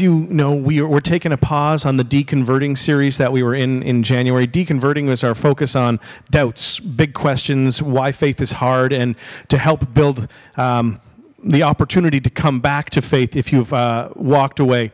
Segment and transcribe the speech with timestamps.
[0.00, 3.54] you know, we are, we're taking a pause on the deconverting series that we were
[3.54, 4.46] in in January.
[4.46, 9.16] Deconverting was our focus on doubts, big questions, why faith is hard, and
[9.48, 11.00] to help build um,
[11.42, 14.92] the opportunity to come back to faith if you've uh, walked away.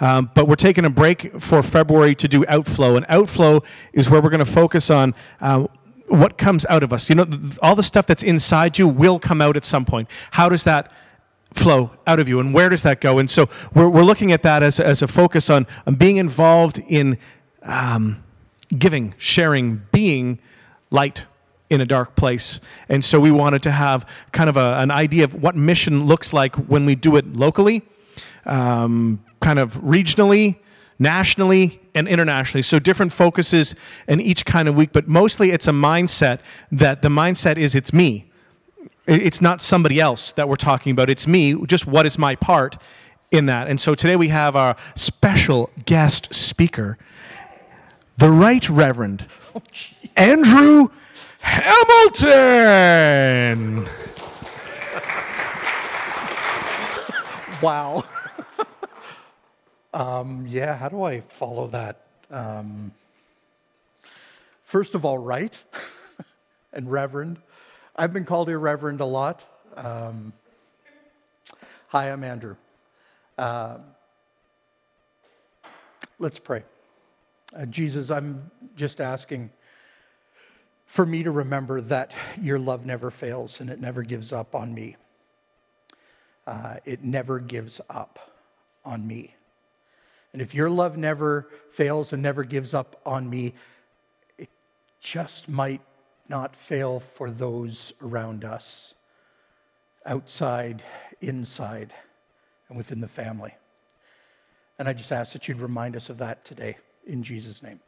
[0.00, 3.62] Um, but we're taking a break for February to do outflow, and outflow
[3.92, 5.14] is where we're going to focus on.
[5.40, 5.66] Uh,
[6.08, 7.08] what comes out of us?
[7.08, 7.26] You know,
[7.62, 10.08] all the stuff that's inside you will come out at some point.
[10.32, 10.92] How does that
[11.54, 13.18] flow out of you and where does that go?
[13.18, 16.82] And so we're, we're looking at that as, as a focus on, on being involved
[16.88, 17.18] in
[17.62, 18.22] um,
[18.76, 20.38] giving sharing being
[20.90, 21.26] light
[21.70, 22.60] in a dark place.
[22.88, 26.32] And so we wanted to have kind of a, an idea of what mission looks
[26.32, 27.82] like when we do it locally
[28.46, 30.56] um, kind of regionally
[30.98, 32.62] nationally and internationally.
[32.62, 33.74] So different focuses
[34.06, 37.92] in each kind of week but mostly it's a mindset that the mindset is it's
[37.92, 38.30] me
[39.06, 41.10] it's not somebody else that we're talking about.
[41.10, 41.54] It's me.
[41.66, 42.78] Just what is my part
[43.30, 43.68] in that?
[43.68, 46.98] And so today we have our special guest speaker,
[48.16, 49.26] the Right Reverend
[50.16, 50.88] Andrew
[51.40, 52.28] Hamilton.
[57.62, 58.04] Wow.
[59.94, 62.02] um, yeah, how do I follow that?
[62.30, 62.92] Um,
[64.64, 65.58] first of all, right
[66.74, 67.38] and reverend.
[67.96, 69.42] I've been called irreverent a lot.
[69.76, 70.32] Um,
[71.86, 72.56] hi, I'm Andrew.
[73.38, 73.78] Uh,
[76.18, 76.64] let's pray.
[77.56, 79.48] Uh, Jesus, I'm just asking
[80.86, 84.74] for me to remember that your love never fails and it never gives up on
[84.74, 84.96] me.
[86.48, 88.32] Uh, it never gives up
[88.84, 89.36] on me.
[90.32, 93.54] And if your love never fails and never gives up on me,
[94.36, 94.48] it
[95.00, 95.80] just might
[96.28, 98.94] not fail for those around us,
[100.06, 100.82] outside,
[101.20, 101.92] inside,
[102.68, 103.54] and within the family.
[104.78, 107.80] And I just ask that you'd remind us of that today, in Jesus' name.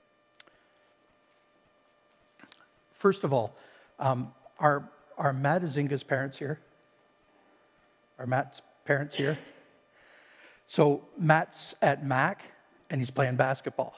[2.93, 3.57] First of all,
[3.99, 6.61] um, are, are Matt Azinga's parents here?
[8.19, 9.39] Are Matt's parents here?
[10.67, 12.45] So Matt's at Mac
[12.91, 13.95] and he's playing basketball,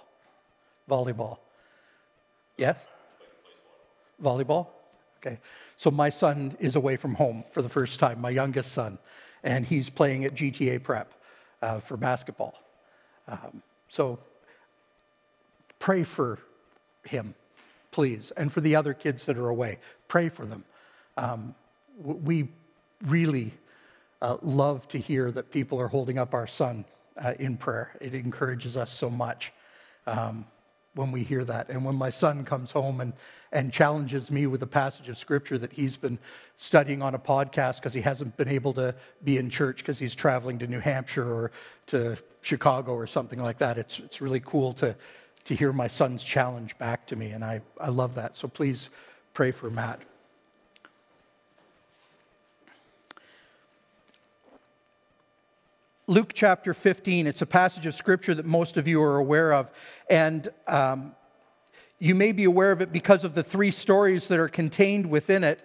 [0.90, 1.38] volleyball.
[2.56, 2.76] Yes?
[4.22, 4.68] Volleyball.
[5.18, 5.38] Okay.
[5.76, 8.98] So my son is away from home for the first time, my youngest son,
[9.42, 11.12] and he's playing at GTA Prep
[11.62, 12.60] uh, for basketball.
[13.26, 14.18] Um, so
[15.78, 16.38] pray for
[17.04, 17.34] him,
[17.90, 19.78] please, and for the other kids that are away.
[20.08, 20.64] Pray for them.
[21.16, 21.54] Um,
[21.98, 22.48] we
[23.06, 23.52] really
[24.22, 26.84] uh, love to hear that people are holding up our son
[27.16, 27.92] uh, in prayer.
[28.00, 29.52] It encourages us so much.
[30.06, 30.46] Um,
[30.98, 31.70] when we hear that.
[31.70, 33.12] And when my son comes home and,
[33.52, 36.18] and challenges me with a passage of scripture that he's been
[36.56, 38.92] studying on a podcast because he hasn't been able to
[39.22, 41.52] be in church because he's traveling to New Hampshire or
[41.86, 44.96] to Chicago or something like that, it's, it's really cool to,
[45.44, 47.30] to hear my son's challenge back to me.
[47.30, 48.36] And I, I love that.
[48.36, 48.90] So please
[49.34, 50.02] pray for Matt.
[56.08, 59.70] Luke chapter 15, it's a passage of scripture that most of you are aware of.
[60.08, 61.14] And um,
[61.98, 65.44] you may be aware of it because of the three stories that are contained within
[65.44, 65.62] it.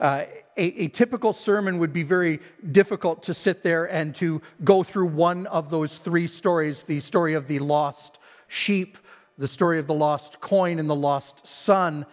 [0.00, 0.24] Uh,
[0.56, 2.40] a, a, typical sermon would be very
[2.72, 7.34] difficult to sit there and to go through one of those three stories the story
[7.34, 8.18] of the lost
[8.48, 8.98] sheep,
[9.38, 12.04] the story of the lost coin, and the lost son.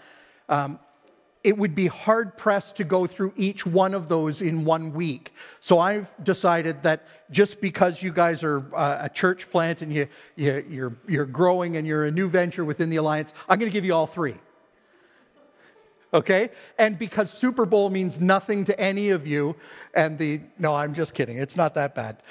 [0.49, 0.77] Um,
[1.43, 5.33] it would be hard pressed to go through each one of those in one week.
[5.59, 10.07] So I've decided that just because you guys are uh, a church plant and you,
[10.35, 13.73] you, you're, you're growing and you're a new venture within the Alliance, I'm going to
[13.73, 14.35] give you all three.
[16.13, 16.49] Okay?
[16.77, 19.55] And because Super Bowl means nothing to any of you,
[19.95, 22.21] and the, no, I'm just kidding, it's not that bad.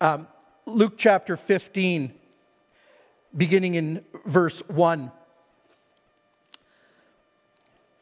[0.00, 0.26] Um,
[0.66, 2.12] Luke chapter 15,
[3.36, 5.12] beginning in verse 1.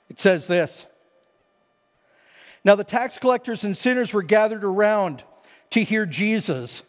[0.08, 0.86] It says this
[2.64, 5.24] Now the tax collectors and sinners were gathered around
[5.70, 6.82] to hear Jesus.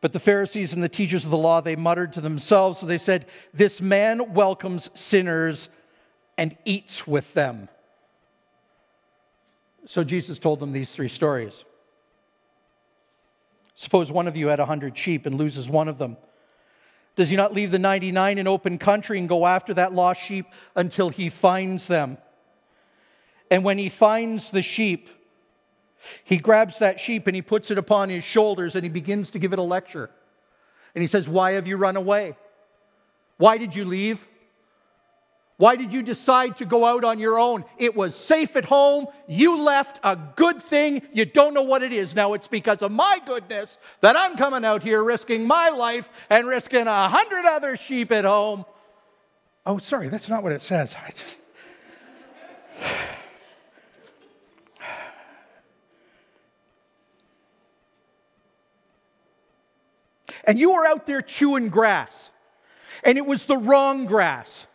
[0.00, 2.98] But the Pharisees and the teachers of the law, they muttered to themselves, so they
[2.98, 5.68] said, This man welcomes sinners
[6.36, 7.68] and eats with them.
[9.86, 11.64] So Jesus told them these three stories.
[13.74, 16.16] Suppose one of you had a hundred sheep and loses one of them.
[17.16, 20.46] Does he not leave the 99 in open country and go after that lost sheep
[20.76, 22.18] until he finds them?
[23.50, 25.08] And when he finds the sheep,
[26.24, 29.38] he grabs that sheep and he puts it upon his shoulders and he begins to
[29.38, 30.10] give it a lecture.
[30.94, 32.36] And he says, Why have you run away?
[33.36, 34.26] Why did you leave?
[35.58, 37.64] Why did you decide to go out on your own?
[37.78, 39.06] It was safe at home.
[39.26, 41.02] You left a good thing.
[41.12, 42.14] You don't know what it is.
[42.14, 46.46] Now it's because of my goodness that I'm coming out here risking my life and
[46.46, 48.64] risking a hundred other sheep at home.
[49.66, 50.94] Oh, sorry, that's not what it says.
[60.48, 62.30] And you were out there chewing grass,
[63.04, 64.66] and it was the wrong grass.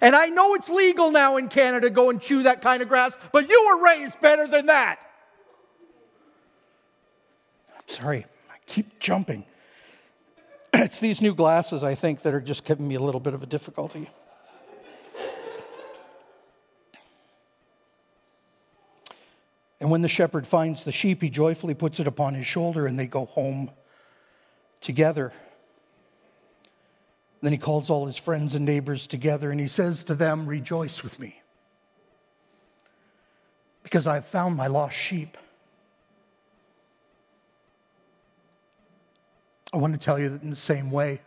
[0.00, 2.88] And I know it's legal now in Canada to go and chew that kind of
[2.88, 4.98] grass, but you were raised better than that.
[7.76, 9.44] I'm sorry, I keep jumping.
[10.72, 13.42] It's these new glasses, I think, that are just giving me a little bit of
[13.42, 14.08] a difficulty.
[19.80, 22.98] And when the shepherd finds the sheep, he joyfully puts it upon his shoulder and
[22.98, 23.70] they go home
[24.80, 25.32] together.
[27.42, 31.02] Then he calls all his friends and neighbors together and he says to them, Rejoice
[31.02, 31.40] with me,
[33.82, 35.36] because I've found my lost sheep.
[39.72, 41.20] I want to tell you that in the same way,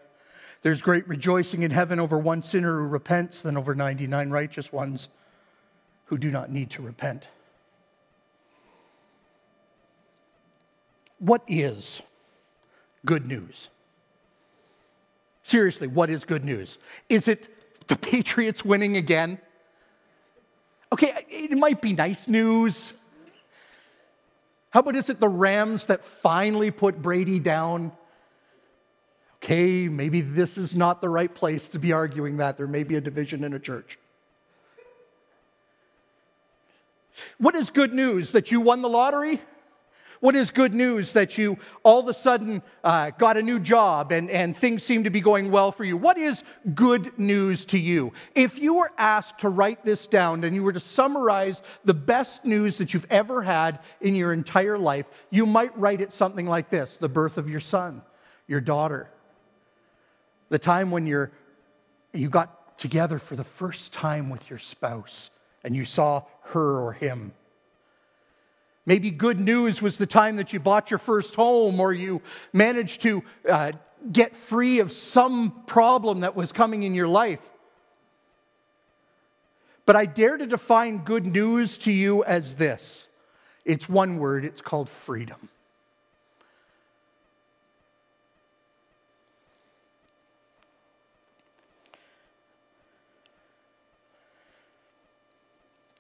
[0.62, 5.10] there's great rejoicing in heaven over one sinner who repents than over 99 righteous ones
[6.06, 7.28] who do not need to repent.
[11.20, 12.02] What is
[13.06, 13.70] good news?
[15.44, 16.78] Seriously, what is good news?
[17.10, 19.40] Is it the Patriots winning again?
[20.92, 22.94] Okay, it might be nice news.
[24.70, 27.92] How about is it the Rams that finally put Brady down?
[29.44, 32.58] Okay, maybe this is not the right place to be arguing that.
[32.58, 34.00] There may be a division in a church.
[37.38, 38.32] What is good news?
[38.32, 39.42] That you won the lottery?
[40.24, 44.14] What is good news that you all of a sudden uh, got a new job
[44.14, 45.98] and, and things seem to be going well for you?
[45.98, 48.14] What is good news to you?
[48.34, 52.46] If you were asked to write this down and you were to summarize the best
[52.46, 56.70] news that you've ever had in your entire life, you might write it something like
[56.70, 58.02] this the birth of your son,
[58.48, 59.10] your daughter,
[60.48, 61.34] the time when you're,
[62.14, 65.32] you got together for the first time with your spouse
[65.66, 67.34] and you saw her or him
[68.86, 72.22] Maybe good news was the time that you bought your first home or you
[72.52, 73.72] managed to uh,
[74.12, 77.40] get free of some problem that was coming in your life.
[79.86, 83.08] But I dare to define good news to you as this
[83.66, 85.48] it's one word, it's called freedom.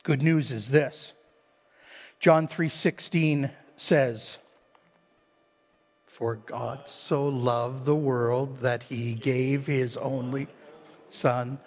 [0.04, 1.14] Good news is this
[2.24, 4.38] John 3:16 says,
[6.06, 10.48] "For God so loved the world that he gave his only
[11.12, 11.60] son."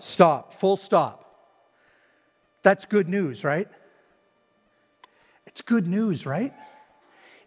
[0.00, 1.48] Stop, full stop.
[2.60, 3.68] That's good news, right?
[5.46, 6.52] It's good news, right?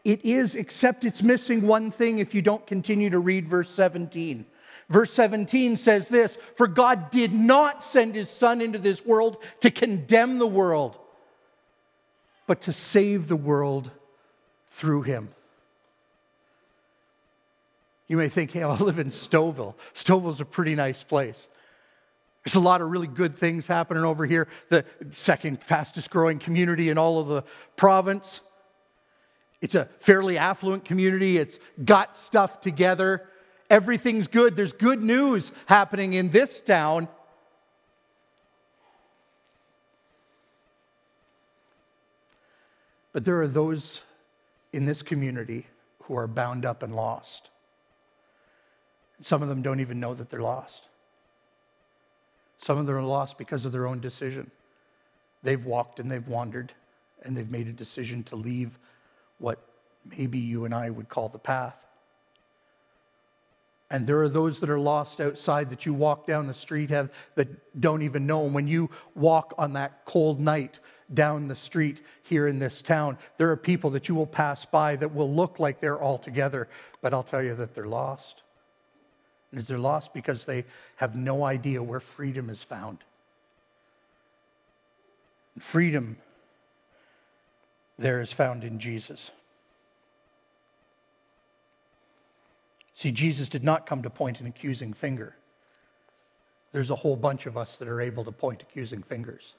[0.03, 4.47] It is, except it's missing one thing if you don't continue to read verse 17.
[4.93, 9.71] Verse 17 says this For God did not send his Son into this world to
[9.71, 10.99] condemn the world,
[12.45, 13.89] but to save the world
[14.67, 15.29] through him.
[18.07, 19.73] You may think, hey, I live in Stouffville.
[19.95, 21.47] Stouffville's a pretty nice place.
[22.45, 24.47] There's a lot of really good things happening over here.
[24.69, 27.43] The second fastest growing community in all of the
[27.77, 28.41] province.
[29.59, 31.39] It's a fairly affluent community.
[31.39, 33.27] It's got stuff together
[33.73, 34.55] everything's good.
[34.55, 37.07] There's good news happening in this town.
[43.13, 44.01] But there are those
[44.73, 45.65] in this community
[46.03, 47.49] who are bound up and lost.
[49.21, 50.87] Some of them don't even know that they're lost.
[52.59, 54.51] Some of them are lost because of their own decision.
[55.41, 56.71] They've walked and they've wandered
[57.23, 58.77] and they've made a decision to leave
[59.39, 59.57] what
[60.15, 61.83] maybe you and I would call the path.
[63.93, 67.13] And there are those that are lost outside that you walk down the street have
[67.35, 68.43] that don't even know.
[68.43, 70.79] And when you walk on that cold night
[71.13, 74.95] down the street here in this town, there are people that you will pass by
[74.95, 76.67] that will look like they're all together,
[77.03, 78.41] but I'll tell you that they're lost.
[79.51, 82.97] And they're lost because they have no idea where freedom is found.
[85.59, 86.17] Freedom
[87.99, 89.29] there is found in Jesus.
[93.03, 95.35] See, Jesus did not come to point an accusing finger.
[96.71, 99.55] There's a whole bunch of us that are able to point accusing fingers.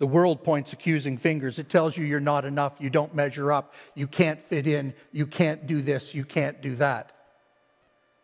[0.00, 1.58] The world points accusing fingers.
[1.58, 5.26] It tells you you're not enough, you don't measure up, you can't fit in, you
[5.26, 7.10] can't do this, you can't do that.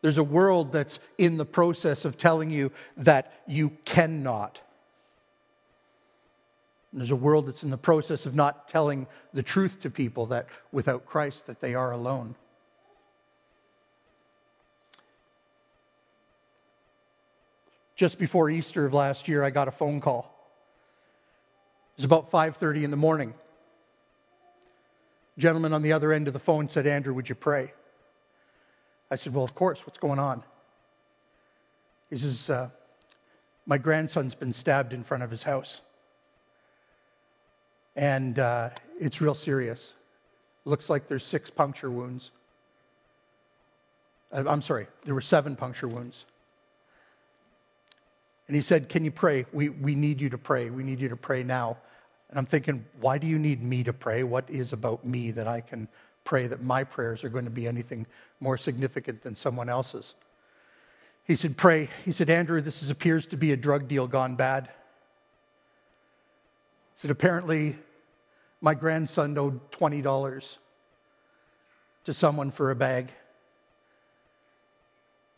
[0.02, 4.60] There's a world that's in the process of telling you that you cannot.
[6.92, 10.26] And there's a world that's in the process of not telling the truth to people
[10.26, 12.34] that without Christ that they are alone.
[17.96, 20.32] Just before Easter of last year, I got a phone call.
[21.94, 23.34] It was about 5:30 in the morning.
[25.38, 27.72] gentleman on the other end of the phone said, "Andrew, would you pray?"
[29.10, 30.42] I said, Well, of course, what's going on?
[32.10, 32.70] He says, uh,
[33.66, 35.80] My grandson's been stabbed in front of his house.
[37.94, 39.94] And uh, it's real serious.
[40.64, 42.30] Looks like there's six puncture wounds.
[44.32, 46.24] Uh, I'm sorry, there were seven puncture wounds.
[48.46, 49.46] And he said, Can you pray?
[49.52, 50.70] We, we need you to pray.
[50.70, 51.76] We need you to pray now.
[52.30, 54.22] And I'm thinking, Why do you need me to pray?
[54.22, 55.88] What is about me that I can
[56.24, 58.06] pray that my prayers are going to be anything
[58.40, 60.14] more significant than someone else's.
[61.24, 61.88] He said, Pray.
[62.04, 64.66] He said, Andrew, this is, appears to be a drug deal gone bad.
[66.94, 67.76] He said, Apparently,
[68.60, 70.56] my grandson owed $20
[72.04, 73.10] to someone for a bag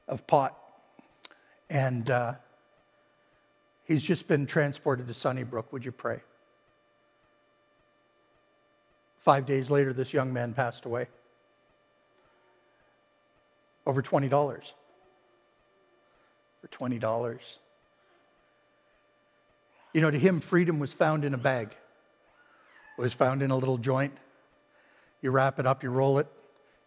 [0.07, 0.57] of pot.
[1.71, 2.35] And uh,
[3.89, 5.73] he's just been transported to Sunnybrook.
[5.73, 6.21] Would you pray?
[9.17, 11.09] Five days later, this young man passed away.
[13.87, 14.31] Over $20.
[16.61, 17.57] For $20.
[19.95, 21.75] You know, to him, freedom was found in a bag,
[22.97, 24.17] it was found in a little joint.
[25.21, 26.29] You wrap it up, you roll it,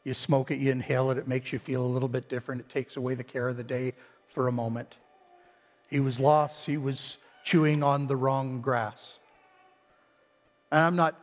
[0.03, 2.61] you smoke it, you inhale it, it makes you feel a little bit different.
[2.61, 3.93] It takes away the care of the day
[4.27, 4.97] for a moment.
[5.91, 9.19] He was lost, he was chewing on the wrong grass.
[10.71, 11.19] And I'm not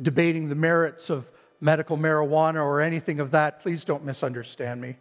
[0.00, 1.30] debating the merits of
[1.60, 3.60] medical marijuana or anything of that.
[3.60, 4.96] Please don't misunderstand me.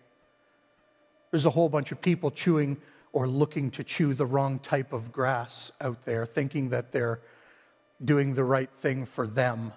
[1.32, 2.78] There's a whole bunch of people chewing
[3.14, 7.22] or looking to chew the wrong type of grass out there, thinking that they're
[8.04, 9.72] doing the right thing for them.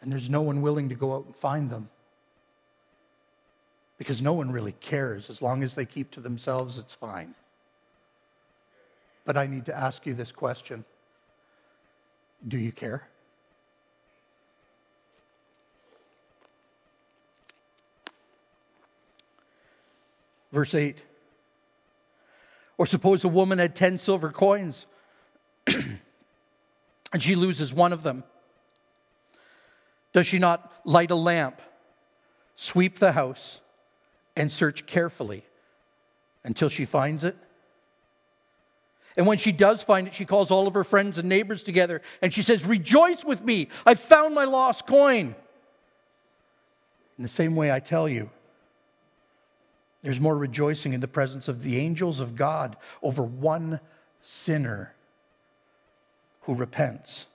[0.00, 1.90] And there's no one willing to go out and find them.
[4.00, 5.28] Because no one really cares.
[5.28, 7.34] As long as they keep to themselves, it's fine.
[9.26, 10.86] But I need to ask you this question
[12.48, 13.06] Do you care?
[20.50, 20.96] Verse 8.
[22.78, 24.86] Or suppose a woman had 10 silver coins
[25.66, 25.98] and
[27.18, 28.24] she loses one of them.
[30.14, 31.60] Does she not light a lamp,
[32.56, 33.60] sweep the house,
[34.40, 35.44] and search carefully
[36.44, 37.36] until she finds it?
[39.16, 42.00] And when she does find it, she calls all of her friends and neighbors together
[42.22, 45.34] and she says, Rejoice with me, I found my lost coin.
[47.18, 48.30] In the same way, I tell you,
[50.02, 53.78] there's more rejoicing in the presence of the angels of God over one
[54.22, 54.94] sinner
[56.42, 57.26] who repents.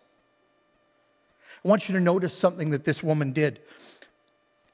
[1.63, 3.59] I want you to notice something that this woman did.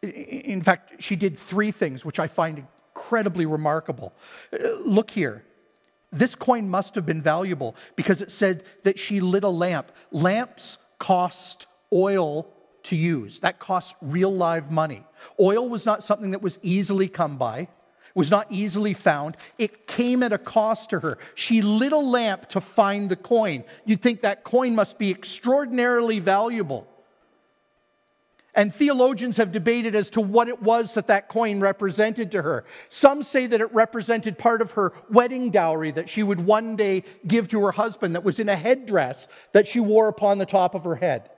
[0.01, 4.13] In fact, she did three things, which I find incredibly remarkable.
[4.51, 5.43] Uh, look here.
[6.11, 9.91] This coin must have been valuable because it said that she lit a lamp.
[10.11, 12.47] Lamps cost oil
[12.83, 15.05] to use, that cost real live money.
[15.39, 17.67] Oil was not something that was easily come by
[18.15, 19.37] was not easily found.
[19.57, 21.17] It came at a cost to her.
[21.35, 23.63] She lit a lamp to find the coin.
[23.85, 26.87] You'd think that coin must be extraordinarily valuable.
[28.53, 32.65] And theologians have debated as to what it was that that coin represented to her.
[32.89, 37.03] Some say that it represented part of her wedding dowry that she would one day
[37.25, 40.75] give to her husband, that was in a headdress that she wore upon the top
[40.75, 41.29] of her head.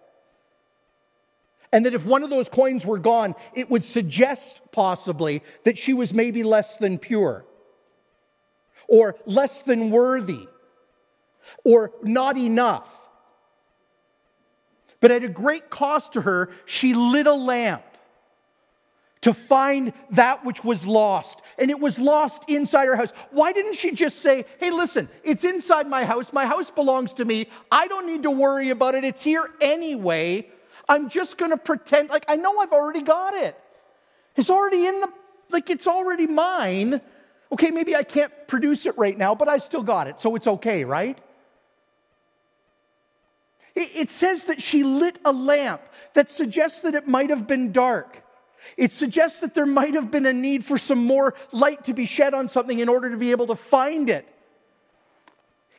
[1.72, 5.94] And that if one of those coins were gone, it would suggest possibly that she
[5.94, 7.46] was maybe less than pure,
[8.88, 10.48] or less than worthy,
[11.64, 13.03] or not enough.
[15.04, 17.84] But at a great cost to her, she lit a lamp
[19.20, 21.42] to find that which was lost.
[21.58, 23.12] And it was lost inside her house.
[23.32, 26.32] Why didn't she just say, hey, listen, it's inside my house.
[26.32, 27.48] My house belongs to me.
[27.70, 29.04] I don't need to worry about it.
[29.04, 30.48] It's here anyway.
[30.88, 33.60] I'm just going to pretend like I know I've already got it.
[34.38, 35.10] It's already in the,
[35.50, 37.02] like it's already mine.
[37.52, 40.48] Okay, maybe I can't produce it right now, but I still got it, so it's
[40.48, 41.20] okay, right?
[43.76, 45.82] It says that she lit a lamp
[46.14, 48.24] that suggests that it might have been dark.
[48.78, 52.06] It suggests that there might have been a need for some more light to be
[52.06, 54.28] shed on something in order to be able to find it.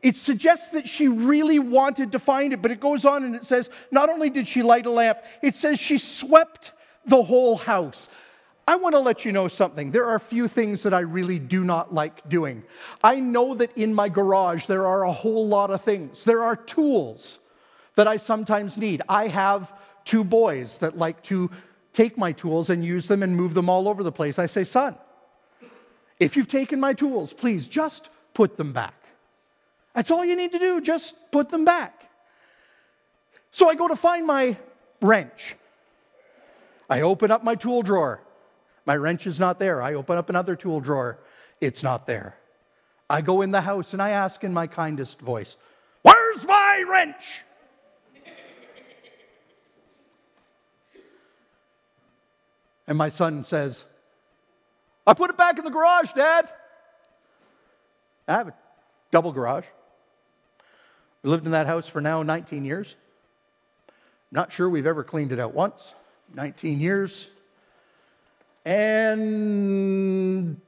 [0.02, 3.44] It suggests that she really wanted to find it, but it goes on and it
[3.44, 6.72] says not only did she light a lamp, it says she swept
[7.06, 8.08] the whole house.
[8.66, 9.90] I want to let you know something.
[9.90, 12.64] There are a few things that I really do not like doing.
[13.02, 16.24] I know that in my garage there are a whole lot of things.
[16.24, 17.38] There are tools
[17.96, 19.02] that I sometimes need.
[19.08, 19.72] I have
[20.04, 21.50] two boys that like to
[21.92, 24.38] take my tools and use them and move them all over the place.
[24.38, 24.96] I say, son,
[26.18, 28.94] if you've taken my tools, please just put them back.
[29.94, 32.10] That's all you need to do, just put them back.
[33.52, 34.56] So I go to find my
[35.00, 35.54] wrench.
[36.90, 38.20] I open up my tool drawer.
[38.86, 39.80] My wrench is not there.
[39.80, 41.20] I open up another tool drawer.
[41.60, 42.36] It's not there.
[43.08, 45.56] I go in the house and I ask in my kindest voice,
[46.02, 47.43] Where's my wrench?
[52.86, 53.84] And my son says,
[55.06, 56.50] I put it back in the garage, Dad.
[58.26, 58.54] I have a
[59.10, 59.66] double garage.
[61.22, 62.94] We lived in that house for now 19 years.
[64.30, 65.94] Not sure we've ever cleaned it out once.
[66.34, 67.30] 19 years.
[68.64, 70.60] And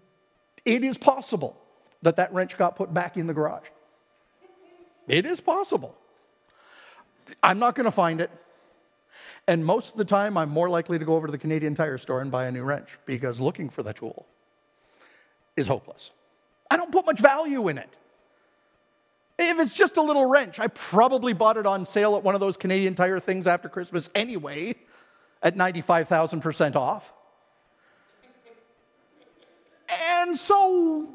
[0.64, 1.56] it is possible
[2.02, 3.66] that that wrench got put back in the garage.
[5.08, 5.94] It is possible.
[7.42, 8.30] I'm not going to find it.
[9.49, 11.99] And most of the time, I'm more likely to go over to the Canadian Tire
[11.99, 14.26] store and buy a new wrench because looking for the tool
[15.57, 16.11] is hopeless.
[16.71, 17.88] I don't put much value in it.
[19.38, 22.41] If it's just a little wrench, I probably bought it on sale at one of
[22.41, 24.75] those Canadian Tire things after Christmas anyway
[25.43, 27.12] at 95,000% off.
[30.19, 31.09] And so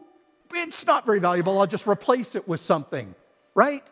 [0.53, 1.59] it's not very valuable.
[1.59, 3.13] I'll just replace it with something,
[3.55, 3.83] right?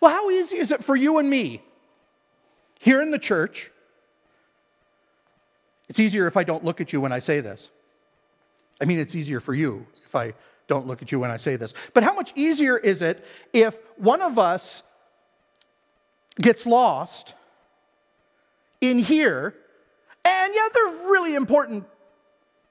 [0.00, 1.62] Well, how easy is it for you and me
[2.78, 3.70] here in the church,
[5.88, 7.68] it's easier if I don't look at you when I say this.
[8.80, 10.34] I mean, it's easier for you if I
[10.68, 11.74] don't look at you when I say this.
[11.94, 14.82] But how much easier is it if one of us
[16.40, 17.34] gets lost
[18.80, 19.54] in here,
[20.24, 21.84] and yeah, they're really important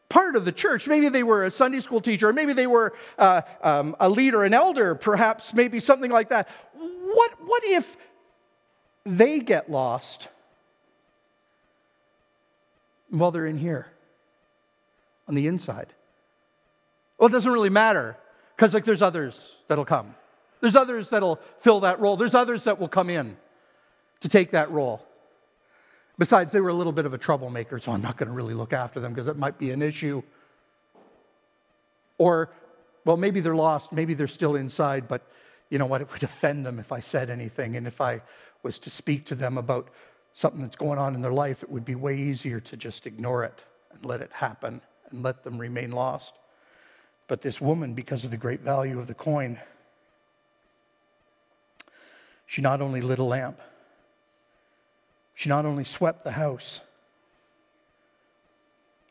[0.10, 0.88] part of the church.
[0.88, 4.46] Maybe they were a Sunday school teacher, or maybe they were uh, um, a leader,
[4.46, 6.48] an elder, perhaps, maybe something like that.
[6.74, 7.98] What, what if
[9.08, 10.28] they get lost
[13.10, 13.88] while they're in here
[15.28, 15.88] on the inside.
[17.18, 18.18] Well, it doesn't really matter
[18.56, 20.14] because like there's others that'll come.
[20.60, 22.18] There's others that'll fill that role.
[22.18, 23.38] There's others that will come in
[24.20, 25.04] to take that role.
[26.18, 28.56] Besides, they were a little bit of a troublemaker, so I'm not going to really
[28.56, 30.24] look after them because it might be an issue.
[32.18, 32.50] Or,
[33.06, 35.22] well, maybe they're lost, maybe they're still inside, but
[35.70, 36.02] you know what?
[36.02, 37.76] It would offend them if I said anything.
[37.76, 38.22] And if I
[38.64, 39.90] was to speak to them about
[40.34, 43.44] something that's going on in their life, it would be way easier to just ignore
[43.44, 46.34] it and let it happen and let them remain lost.
[47.28, 49.60] But this woman, because of the great value of the coin,
[52.46, 53.60] she not only lit a lamp,
[55.34, 56.82] she not only swept the house,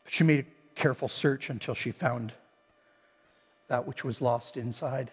[0.03, 0.45] but she made a
[0.79, 2.33] careful search until she found
[3.67, 5.11] that which was lost inside.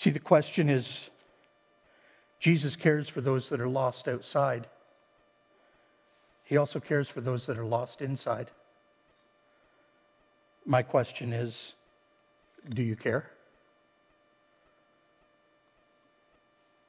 [0.00, 1.10] See, the question is
[2.38, 4.66] Jesus cares for those that are lost outside,
[6.42, 8.50] He also cares for those that are lost inside.
[10.64, 11.74] My question is
[12.70, 13.30] do you care?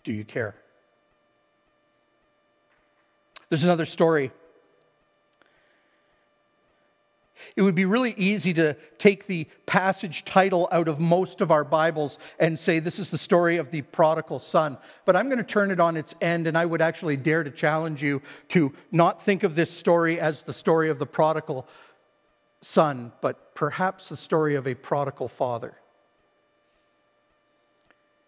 [0.05, 0.55] Do you care?
[3.49, 4.31] There's another story
[7.55, 11.63] It would be really easy to take the passage title out of most of our
[11.63, 14.77] Bibles and say this is the story of the prodigal son.
[15.05, 17.51] But I'm going to turn it on its end, and I would actually dare to
[17.51, 21.67] challenge you to not think of this story as the story of the prodigal
[22.61, 25.75] son, but perhaps the story of a prodigal father.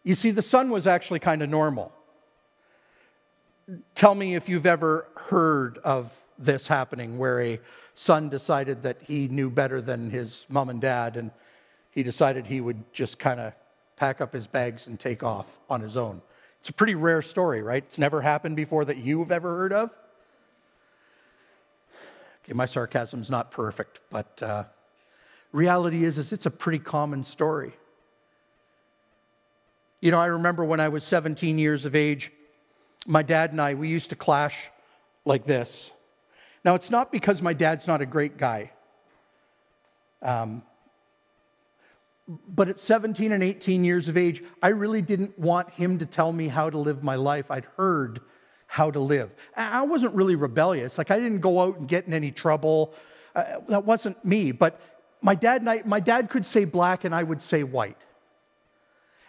[0.03, 1.91] You see, the son was actually kind of normal.
[3.95, 6.11] Tell me if you've ever heard of
[6.45, 7.59] this happening where a
[7.95, 11.31] son decided that he knew better than his mom and dad, and
[11.91, 13.53] he decided he would just kind of
[13.95, 16.21] pack up his bags and take off on his own.
[16.59, 17.83] It's a pretty rare story, right?
[17.83, 19.89] It's never happened before that you've ever heard of.
[22.43, 24.63] Okay, my sarcasm's not perfect, but uh,
[25.51, 27.73] reality is, is it's a pretty common story.
[30.01, 32.31] You know, I remember when I was 17 years of age,
[33.05, 34.55] my dad and I, we used to clash
[35.25, 35.91] like this.
[36.63, 38.71] Now, it's not because my dad's not a great guy.
[40.21, 40.63] Um,
[42.27, 46.31] but at 17 and 18 years of age, I really didn't want him to tell
[46.31, 47.51] me how to live my life.
[47.51, 48.21] I'd heard
[48.67, 49.35] how to live.
[49.55, 50.97] I wasn't really rebellious.
[50.97, 52.93] Like, I didn't go out and get in any trouble.
[53.35, 54.51] Uh, that wasn't me.
[54.51, 54.79] But
[55.21, 57.97] my dad, I, my dad could say black and I would say white.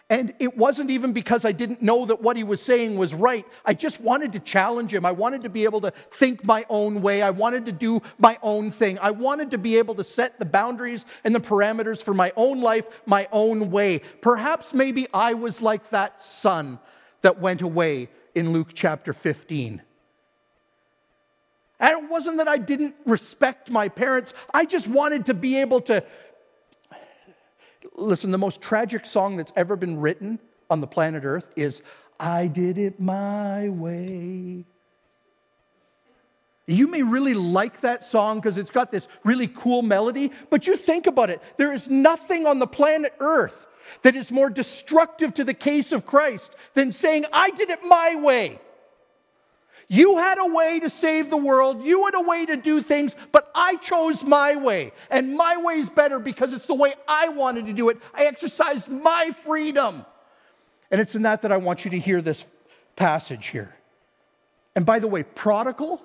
[0.09, 3.43] And it wasn't even because I didn't know that what he was saying was right.
[3.65, 5.03] I just wanted to challenge him.
[5.03, 7.23] I wanted to be able to think my own way.
[7.23, 8.99] I wanted to do my own thing.
[8.99, 12.61] I wanted to be able to set the boundaries and the parameters for my own
[12.61, 14.01] life, my own way.
[14.21, 16.77] Perhaps maybe I was like that son
[17.21, 19.81] that went away in Luke chapter 15.
[21.79, 25.81] And it wasn't that I didn't respect my parents, I just wanted to be able
[25.81, 26.03] to
[27.95, 31.81] Listen, the most tragic song that's ever been written on the planet Earth is
[32.19, 34.65] I Did It My Way.
[36.67, 40.77] You may really like that song because it's got this really cool melody, but you
[40.77, 41.41] think about it.
[41.57, 43.67] There is nothing on the planet Earth
[44.01, 48.15] that is more destructive to the case of Christ than saying, I did it my
[48.15, 48.59] way.
[49.87, 53.15] You had a way to save the world, you had a way to do things,
[53.31, 54.93] but I chose my way.
[55.09, 57.99] And my way is better because it's the way I wanted to do it.
[58.13, 60.05] I exercised my freedom.
[60.89, 62.45] And it's in that that I want you to hear this
[62.95, 63.75] passage here.
[64.75, 66.01] And by the way, prodigal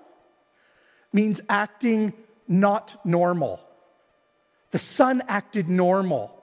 [1.13, 2.13] means acting
[2.47, 3.61] not normal.
[4.71, 6.40] The son acted normal.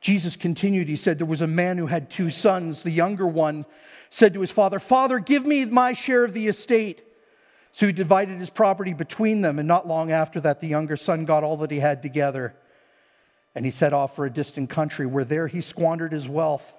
[0.00, 2.82] Jesus continued, he said, There was a man who had two sons.
[2.82, 3.66] The younger one
[4.10, 7.02] said to his father, Father, give me my share of the estate.
[7.72, 11.24] So he divided his property between them, and not long after that, the younger son
[11.24, 12.54] got all that he had together.
[13.54, 16.72] And he set off for a distant country, where there he squandered his wealth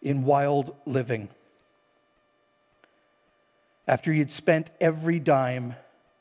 [0.00, 1.28] in wild living.
[3.86, 5.74] After he had spent every dime,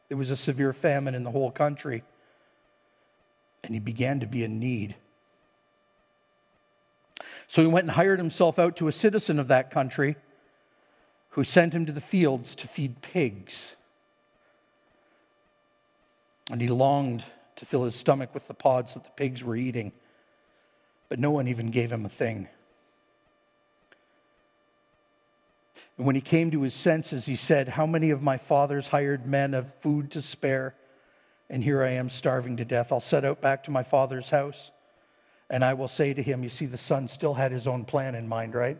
[0.09, 2.03] there was a severe famine in the whole country,
[3.63, 4.95] and he began to be in need.
[7.51, 10.15] So he went and hired himself out to a citizen of that country
[11.31, 13.75] who sent him to the fields to feed pigs.
[16.49, 17.25] And he longed
[17.57, 19.91] to fill his stomach with the pods that the pigs were eating,
[21.09, 22.47] but no one even gave him a thing.
[25.97, 29.25] And when he came to his senses, he said, How many of my father's hired
[29.25, 30.73] men have food to spare?
[31.49, 32.93] And here I am starving to death.
[32.93, 34.71] I'll set out back to my father's house.
[35.51, 38.15] And I will say to him, You see, the son still had his own plan
[38.15, 38.77] in mind, right?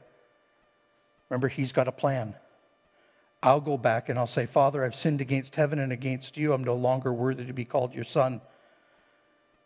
[1.30, 2.34] Remember, he's got a plan.
[3.44, 6.54] I'll go back and I'll say, Father, I've sinned against heaven and against you.
[6.54, 8.40] I'm no longer worthy to be called your son.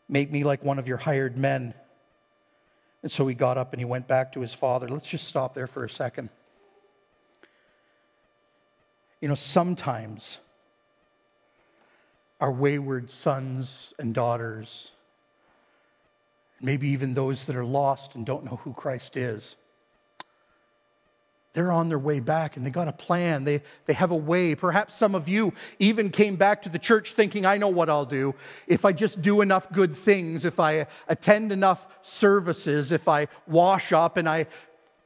[0.10, 1.76] Make me like one of your hired men.
[3.04, 4.88] And so he got up and he went back to his father.
[4.90, 6.30] Let's just stop there for a second.
[9.22, 10.40] You know, sometimes
[12.42, 14.92] our wayward sons and daughters
[16.62, 19.56] maybe even those that are lost and don't know who Christ is.
[21.54, 23.46] They're on their way back and they got a plan.
[23.46, 24.56] They, they have a way.
[24.56, 28.06] Perhaps some of you even came back to the church thinking, I know what I'll
[28.06, 28.36] do.
[28.68, 33.94] If I just do enough good things, if I attend enough services, if I wash
[33.94, 34.48] up and I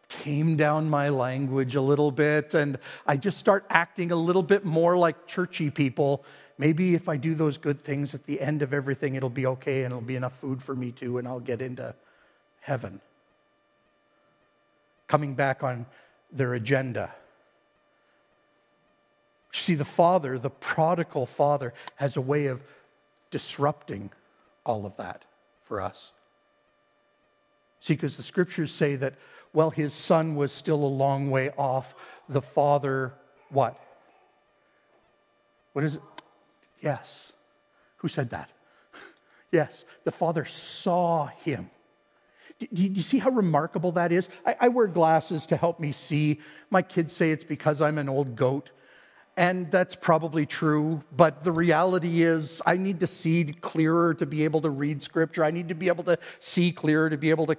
[0.10, 4.66] tame down my language a little bit and I just start acting a little bit
[4.66, 6.26] more like churchy people,
[6.60, 9.84] maybe if I do those good things at the end of everything, it'll be okay
[9.84, 11.96] and it'll be enough food for me too, and I'll get into
[12.60, 13.02] heaven.
[15.08, 15.88] Coming back on
[16.32, 17.10] their agenda.
[19.52, 22.62] See, the father, the prodigal father, has a way of
[23.32, 24.12] disrupting
[24.64, 25.24] all of that
[25.64, 26.12] for us.
[27.80, 29.16] See, because the scriptures say that
[29.54, 31.96] while his son was still a long way off,
[32.28, 33.14] the father,
[33.50, 33.80] what?
[35.74, 36.02] What is it?
[36.82, 37.34] Yes.
[37.98, 38.50] Who said that?
[39.52, 41.70] yes, the Father saw him.
[42.74, 44.28] Do you see how remarkable that is?
[44.46, 46.42] I, I, wear glasses to help me see.
[46.70, 48.72] My kids say it's because I'm an old goat.
[49.38, 51.02] And that's probably true.
[51.16, 55.46] But the reality is, I need to see clearer to be able to read scripture.
[55.46, 57.56] I need to be able to see clearer to be able to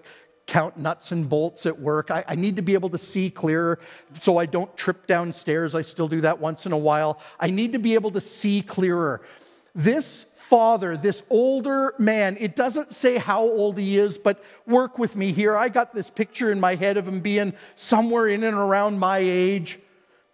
[0.46, 2.11] count nuts and bolts at work.
[2.11, 3.79] I, I, need to be able to see clearer
[4.20, 5.74] so I don't trip downstairs.
[5.76, 7.20] I still do that once in a while.
[7.38, 9.22] I need to be able to see clearer.
[9.74, 15.14] This father, this older man, it doesn't say how old he is, but work with
[15.14, 15.57] me here.
[15.57, 19.18] I got this picture in my head of him being somewhere in and around my
[19.18, 19.79] age,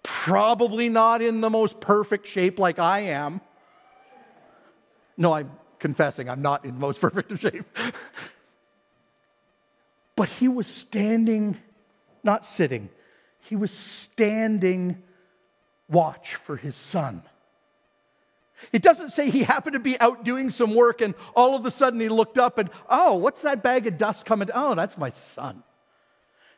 [0.03, 3.43] probably not in the most perfect shape like I am.
[5.19, 7.67] No, I'm confessing, I'm not in the most perfect shape.
[10.17, 11.57] But he was standing,
[12.25, 12.89] not sitting,
[13.39, 15.03] he was standing
[15.89, 17.23] watch for his son.
[18.73, 21.71] It doesn't say he happened to be out doing some work and all of a
[21.71, 24.49] sudden he looked up and, oh, what's that bag of dust coming?
[24.55, 25.63] Oh, that's my son.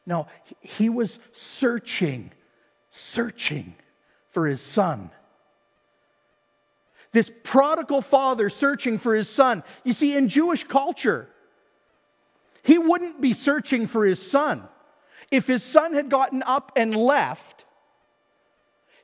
[0.07, 0.29] No,
[0.61, 2.31] he was searching,
[2.91, 3.75] searching
[4.31, 5.11] for his son.
[7.13, 9.65] This prodigal father searching for his son.
[9.83, 11.29] You see, in Jewish culture,
[12.63, 14.67] he wouldn't be searching for his son.
[15.31, 17.65] If his son had gotten up and left,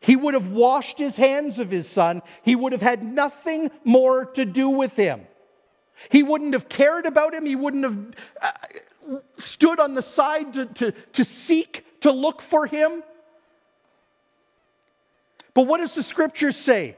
[0.00, 2.22] he would have washed his hands of his son.
[2.42, 5.26] He would have had nothing more to do with him.
[6.10, 7.46] He wouldn't have cared about him.
[7.46, 7.98] He wouldn't have
[8.42, 13.02] uh, stood on the side to, to, to seek to look for him.
[15.54, 16.96] But what does the scriptures say?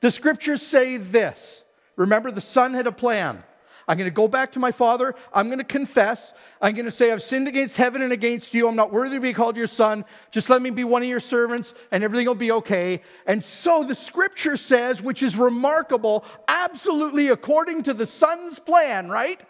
[0.00, 1.64] The scriptures say this.
[1.96, 3.42] Remember, the son had a plan.
[3.88, 5.14] I'm going to go back to my father.
[5.32, 6.32] I'm going to confess.
[6.60, 8.68] I'm going to say, I've sinned against heaven and against you.
[8.68, 10.04] I'm not worthy to be called your son.
[10.30, 13.02] Just let me be one of your servants and everything will be okay.
[13.26, 19.42] And so the scripture says, which is remarkable, absolutely according to the son's plan, right?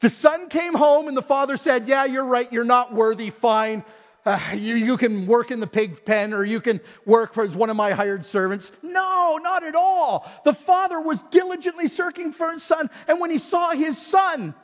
[0.00, 2.52] The son came home and the father said, Yeah, you're right.
[2.52, 3.30] You're not worthy.
[3.30, 3.84] Fine
[4.24, 7.56] uh, you, you can work in the pig pen or you can work for, as
[7.56, 8.70] one of my hired servants.
[8.82, 10.30] No, not at all.
[10.44, 12.88] The father was diligently searching for his son.
[13.08, 14.54] And when he saw his son,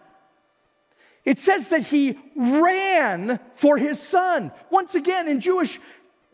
[1.25, 4.53] it says that he ran for his son.
[4.71, 5.81] Once again, in Jewish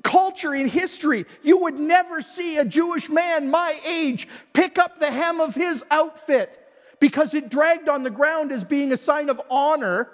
[0.02, 5.10] culture, in history, you would never see a Jewish man my age pick up the
[5.10, 6.60] hem of his outfit
[7.00, 10.10] because it dragged on the ground as being a sign of honor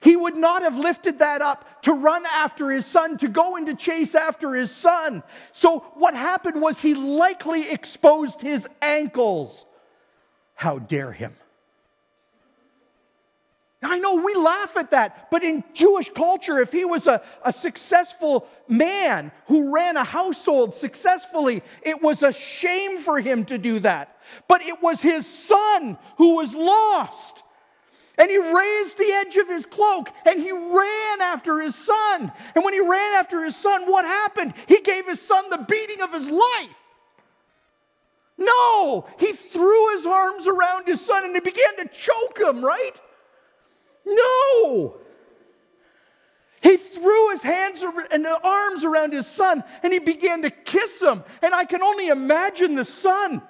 [0.00, 3.74] he would not have lifted that up to run after his son, to go into
[3.74, 5.22] chase after his son.
[5.52, 9.66] So, what happened was he likely exposed his ankles.
[10.54, 11.34] How dare him?
[13.82, 17.52] I know we laugh at that, but in Jewish culture, if he was a, a
[17.52, 23.80] successful man who ran a household successfully, it was a shame for him to do
[23.80, 24.18] that.
[24.48, 27.42] But it was his son who was lost.
[28.20, 32.30] And he raised the edge of his cloak and he ran after his son.
[32.54, 34.52] And when he ran after his son, what happened?
[34.68, 36.76] He gave his son the beating of his life.
[38.36, 43.00] No, he threw his arms around his son and he began to choke him, right?
[44.04, 44.96] No.
[46.60, 51.24] He threw his hands and arms around his son and he began to kiss him.
[51.40, 53.40] And I can only imagine the son.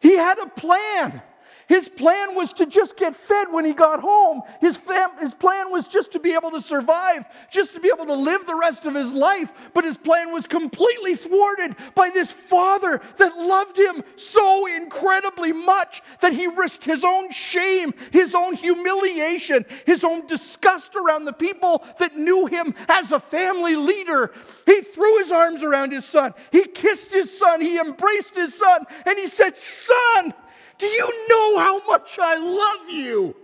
[0.00, 1.20] He had a plan.
[1.68, 4.42] His plan was to just get fed when he got home.
[4.60, 8.06] His, fam- his plan was just to be able to survive, just to be able
[8.06, 9.50] to live the rest of his life.
[9.74, 16.02] But his plan was completely thwarted by this father that loved him so incredibly much
[16.20, 21.84] that he risked his own shame, his own humiliation, his own disgust around the people
[21.98, 24.32] that knew him as a family leader.
[24.66, 28.84] He threw his arms around his son, he kissed his son, he embraced his son,
[29.04, 30.34] and he said, Son,
[30.78, 33.36] do you know how much I love you?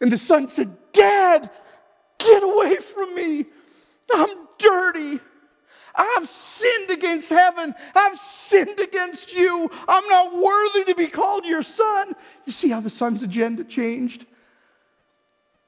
[0.00, 1.50] And the son said, Dad,
[2.18, 3.46] get away from me.
[4.12, 5.20] I'm dirty.
[5.94, 7.74] I've sinned against heaven.
[7.94, 9.70] I've sinned against you.
[9.86, 12.14] I'm not worthy to be called your son.
[12.46, 14.26] You see how the son's agenda changed?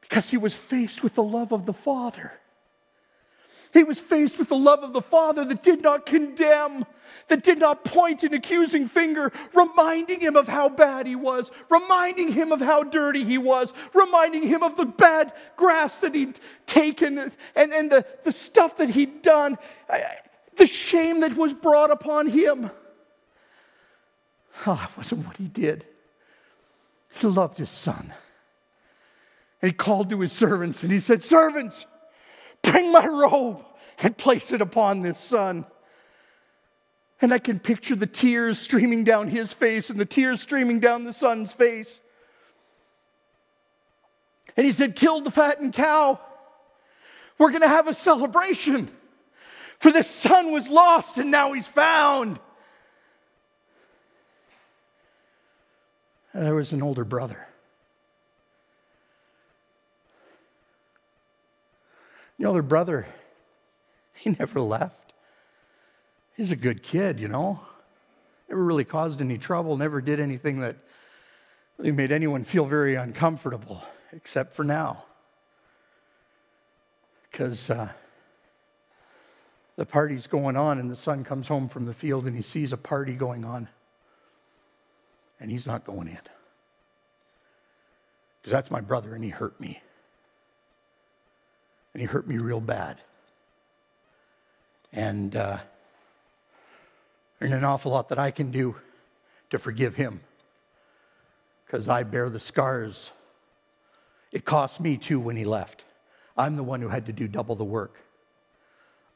[0.01, 2.33] Because he was faced with the love of the Father.
[3.73, 6.87] He was faced with the love of the Father that did not condemn,
[7.29, 12.33] that did not point an accusing finger, reminding him of how bad he was, reminding
[12.33, 17.19] him of how dirty he was, reminding him of the bad grass that he'd taken
[17.19, 19.57] and, and the, the stuff that he'd done,
[20.57, 22.71] the shame that was brought upon him.
[24.67, 25.85] Oh, it wasn't what he did.
[27.15, 28.13] He loved his son.
[29.63, 31.87] And he called to his servants and he said, Servants,
[32.65, 33.65] Bring my robe
[33.99, 35.67] and place it upon this son.
[37.25, 41.05] And I can picture the tears streaming down his face and the tears streaming down
[41.05, 42.03] the son's face.
[44.59, 46.21] And he said, Kill the fattened cow.
[47.39, 48.91] We're going to have a celebration.
[49.79, 52.39] For this son was lost and now he's found.
[56.35, 57.47] And there was an older brother.
[62.39, 63.07] The older brother,
[64.13, 65.04] he never left.
[66.37, 67.61] He's a good kid, you know.
[68.49, 70.77] Never really caused any trouble, never did anything that
[71.79, 75.05] really made anyone feel very uncomfortable, except for now.
[77.31, 77.89] Because uh,
[79.77, 82.73] the party's going on, and the son comes home from the field and he sees
[82.73, 83.69] a party going on,
[85.41, 86.19] and he's not going in.
[88.41, 89.81] Because that's my brother, and he hurt me
[91.95, 92.99] and he hurt me real bad.
[94.93, 95.59] And uh,
[97.39, 98.77] there's an awful lot that I can do
[99.51, 100.21] to forgive him
[101.67, 103.13] because I bear the scars.
[104.33, 105.85] It cost me too when he left.
[106.37, 107.99] I'm the one who had to do double the work.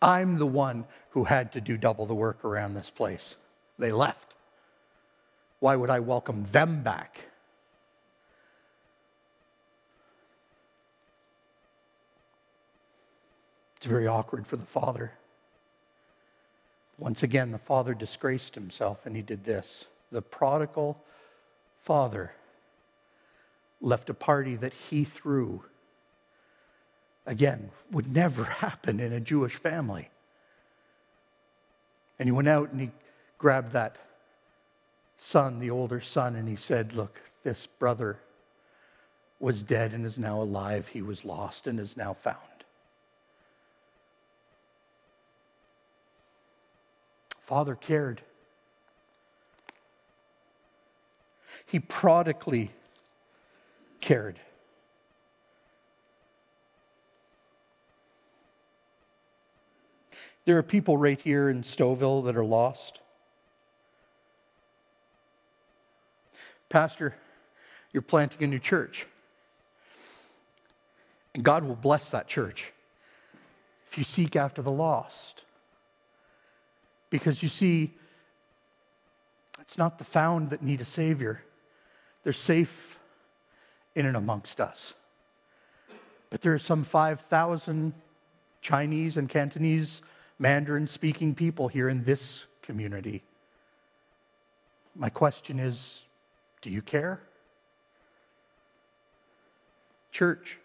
[0.00, 3.36] I'm the one who had to do double the work around this place.
[3.78, 4.34] They left.
[5.60, 7.20] Why would I welcome them back?
[13.76, 15.12] It's very awkward for the father.
[16.98, 19.86] Once again, the father disgraced himself and he did this.
[20.10, 21.00] The prodigal
[21.76, 22.32] father
[23.80, 25.62] left a party that he threw.
[27.24, 30.10] Again, would never happen in a Jewish family.
[32.18, 32.90] And he went out and he
[33.38, 33.96] grabbed that
[35.18, 38.18] son, the older son, and he said, Look, this brother
[39.38, 40.88] was dead and is now alive.
[40.88, 42.57] He was lost and is now found.
[47.48, 48.20] Father cared.
[51.64, 52.72] He prodigally
[54.02, 54.38] cared.
[60.44, 63.00] There are people right here in Stouffville that are lost.
[66.68, 67.14] Pastor,
[67.94, 69.06] you're planting a new church.
[71.34, 72.74] And God will bless that church
[73.90, 75.44] if you seek after the lost.
[77.10, 77.94] Because you see,
[79.60, 81.42] it's not the found that need a Savior,
[82.22, 82.98] they're safe
[83.94, 84.94] in and amongst us.
[86.30, 87.92] But there are some 5,000
[88.60, 90.02] Chinese and Cantonese
[90.38, 93.22] Mandarin speaking people here in this community.
[94.94, 96.06] My question is
[96.60, 97.20] do you care?
[100.10, 100.58] Church.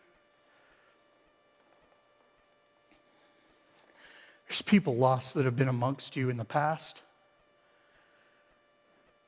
[4.53, 7.01] There's people lost that have been amongst you in the past.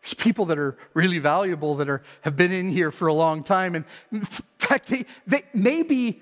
[0.04, 3.44] There's people that are really valuable that are, have been in here for a long
[3.44, 3.74] time.
[3.74, 4.24] And in
[4.60, 6.22] fact, they, they maybe,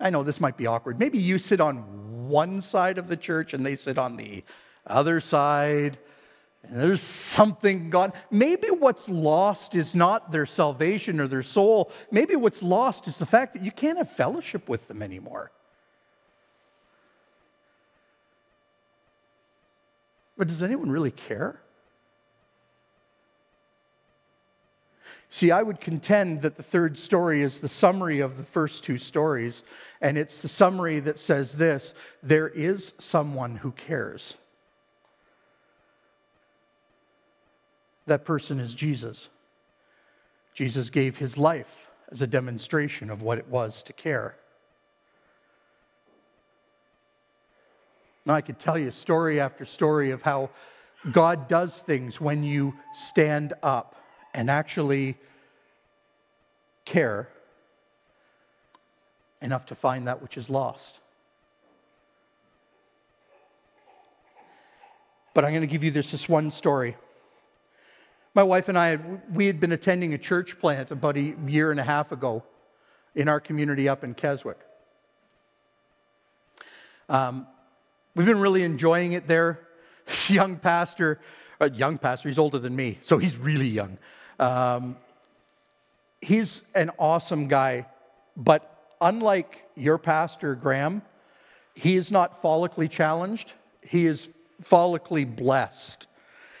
[0.00, 3.54] I know this might be awkward, maybe you sit on one side of the church
[3.54, 4.42] and they sit on the
[4.84, 5.96] other side.
[6.64, 8.12] And there's something gone.
[8.32, 11.92] Maybe what's lost is not their salvation or their soul.
[12.10, 15.52] Maybe what's lost is the fact that you can't have fellowship with them anymore.
[20.36, 21.60] But does anyone really care?
[25.30, 28.98] See, I would contend that the third story is the summary of the first two
[28.98, 29.64] stories,
[30.00, 34.34] and it's the summary that says this there is someone who cares.
[38.06, 39.28] That person is Jesus.
[40.52, 44.36] Jesus gave his life as a demonstration of what it was to care.
[48.26, 50.50] Now, I could tell you story after story of how
[51.12, 53.96] God does things when you stand up
[54.32, 55.16] and actually
[56.84, 57.28] care
[59.42, 61.00] enough to find that which is lost.
[65.34, 66.96] But I'm going to give you this, this one story.
[68.34, 68.98] My wife and I,
[69.32, 72.42] we had been attending a church plant about a year and a half ago
[73.14, 74.58] in our community up in Keswick.
[77.08, 77.46] Um,
[78.14, 79.60] we've been really enjoying it there.
[80.28, 81.20] young pastor,
[81.60, 83.98] a young pastor, he's older than me, so he's really young.
[84.38, 84.96] Um,
[86.20, 87.86] he's an awesome guy,
[88.36, 91.02] but unlike your pastor, Graham,
[91.74, 93.52] he is not follically challenged.
[93.82, 94.28] He is
[94.62, 96.06] follically blessed.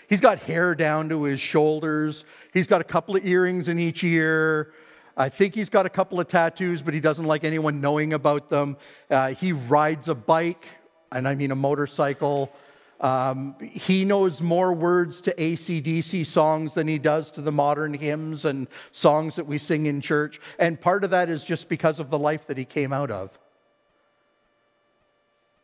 [0.08, 2.24] He's got hair down to his shoulders.
[2.52, 4.72] He's got a couple of earrings in each ear.
[5.16, 8.50] I think he's got a couple of tattoos, but he doesn't like anyone knowing about
[8.50, 8.76] them.
[9.08, 10.66] Uh, he rides a bike,
[11.14, 12.52] and I mean a motorcycle.
[13.00, 18.44] Um, he knows more words to ACDC songs than he does to the modern hymns
[18.44, 20.40] and songs that we sing in church.
[20.58, 23.36] And part of that is just because of the life that he came out of.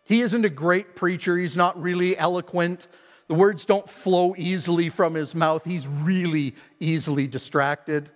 [0.05, 2.89] He isn't a great preacher, he's not really eloquent.
[3.29, 5.65] The words don't flow easily from his mouth.
[5.65, 8.11] He's really easily distracted.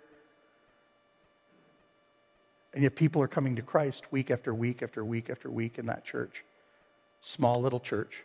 [2.72, 5.86] And yet, people are coming to Christ week after week after week after week in
[5.86, 6.44] that church.
[7.26, 8.22] Small little church.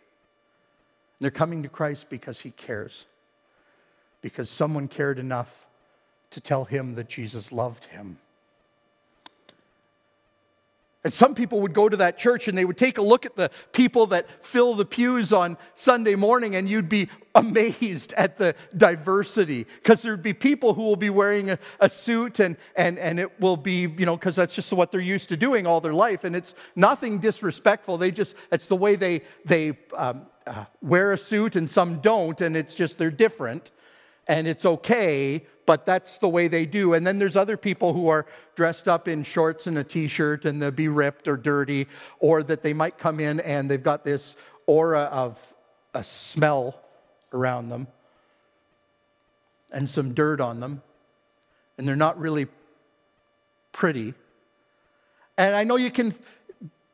[1.21, 3.05] They're coming to Christ because he cares,
[4.21, 5.67] because someone cared enough
[6.31, 8.17] to tell him that Jesus loved him.
[11.05, 13.37] And some people would go to that church and they would take a look at
[13.37, 18.53] the people that fill the pews on Sunday morning, and you'd be amazed at the
[18.75, 19.63] diversity.
[19.63, 23.39] Because there'd be people who will be wearing a, a, suit, and, and, and it
[23.39, 26.25] will be, you know, because that's just what they're used to doing all their life.
[26.25, 27.97] And it's nothing disrespectful.
[27.97, 32.41] They just, it's the way they, they um, uh, wear a suit, and some don't,
[32.41, 33.71] and it's just they're different.
[34.29, 36.93] And it's okay, but that's the way they do.
[36.93, 40.45] And then there's other people who are dressed up in shorts and a t shirt
[40.45, 41.87] and they'll be ripped or dirty,
[42.19, 44.35] or that they might come in and they've got this
[44.67, 45.37] aura of
[45.95, 46.79] a smell
[47.33, 47.87] around them
[49.71, 50.81] and some dirt on them,
[51.77, 52.47] and they're not really
[53.71, 54.13] pretty.
[55.39, 56.13] And I know you can,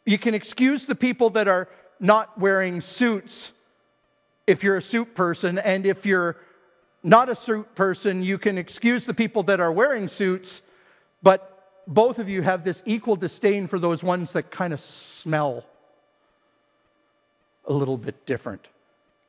[0.05, 1.67] you can excuse the people that are
[1.99, 3.51] not wearing suits
[4.47, 6.37] if you're a suit person, and if you're
[7.05, 10.61] not a suit person, you can excuse the people that are wearing suits,
[11.21, 15.63] but both of you have this equal disdain for those ones that kind of smell
[17.67, 18.67] a little bit different.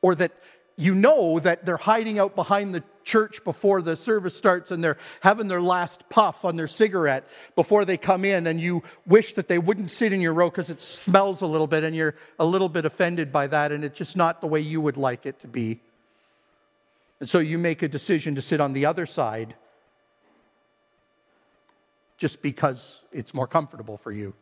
[0.01, 0.31] Or that
[0.75, 4.97] you know that they're hiding out behind the church before the service starts and they're
[5.21, 9.47] having their last puff on their cigarette before they come in, and you wish that
[9.47, 12.45] they wouldn't sit in your row because it smells a little bit and you're a
[12.45, 15.39] little bit offended by that, and it's just not the way you would like it
[15.41, 15.79] to be.
[17.19, 19.55] And so you make a decision to sit on the other side
[22.17, 24.33] just because it's more comfortable for you.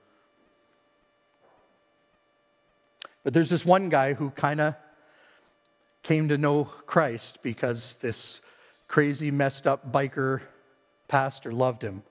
[3.24, 4.76] But there's this one guy who kind of
[6.04, 8.40] came to know Christ because this
[8.88, 10.42] crazy, messed up biker
[11.08, 12.04] pastor loved him.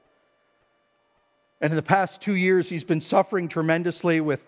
[1.60, 4.46] And in the past two years, he's been suffering tremendously with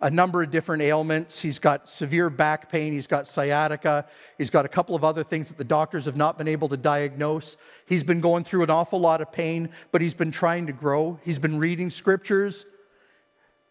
[0.00, 1.40] a number of different ailments.
[1.40, 5.48] He's got severe back pain, he's got sciatica, he's got a couple of other things
[5.48, 7.56] that the doctors have not been able to diagnose.
[7.86, 11.18] He's been going through an awful lot of pain, but he's been trying to grow.
[11.24, 12.64] He's been reading scriptures,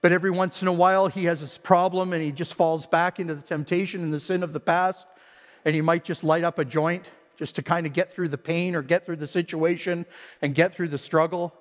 [0.02, 3.20] but every once in a while he has this problem and he just falls back
[3.20, 5.08] into the temptation and the sin of the past
[5.66, 7.06] and he might just light up a joint
[7.38, 10.06] just to kind of get through the pain or get through the situation
[10.42, 11.54] and get through the struggle.